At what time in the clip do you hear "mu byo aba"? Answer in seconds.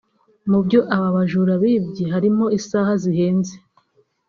0.49-1.09